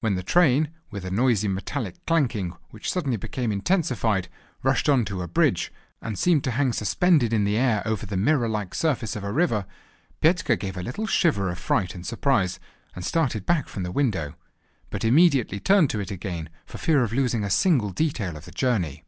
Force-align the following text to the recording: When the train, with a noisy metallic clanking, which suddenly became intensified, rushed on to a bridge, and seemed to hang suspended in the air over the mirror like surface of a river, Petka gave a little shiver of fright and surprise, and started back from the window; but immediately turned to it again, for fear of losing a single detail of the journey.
When 0.00 0.14
the 0.14 0.22
train, 0.22 0.70
with 0.90 1.04
a 1.04 1.10
noisy 1.10 1.46
metallic 1.46 1.96
clanking, 2.06 2.56
which 2.70 2.90
suddenly 2.90 3.18
became 3.18 3.52
intensified, 3.52 4.28
rushed 4.62 4.88
on 4.88 5.04
to 5.04 5.20
a 5.20 5.28
bridge, 5.28 5.70
and 6.00 6.18
seemed 6.18 6.42
to 6.44 6.52
hang 6.52 6.72
suspended 6.72 7.34
in 7.34 7.44
the 7.44 7.58
air 7.58 7.82
over 7.84 8.06
the 8.06 8.16
mirror 8.16 8.48
like 8.48 8.74
surface 8.74 9.14
of 9.14 9.24
a 9.24 9.30
river, 9.30 9.66
Petka 10.22 10.56
gave 10.56 10.78
a 10.78 10.82
little 10.82 11.06
shiver 11.06 11.50
of 11.50 11.58
fright 11.58 11.94
and 11.94 12.06
surprise, 12.06 12.58
and 12.96 13.04
started 13.04 13.44
back 13.44 13.68
from 13.68 13.82
the 13.82 13.92
window; 13.92 14.36
but 14.88 15.04
immediately 15.04 15.60
turned 15.60 15.90
to 15.90 16.00
it 16.00 16.10
again, 16.10 16.48
for 16.64 16.78
fear 16.78 17.02
of 17.04 17.12
losing 17.12 17.44
a 17.44 17.50
single 17.50 17.90
detail 17.90 18.38
of 18.38 18.46
the 18.46 18.52
journey. 18.52 19.04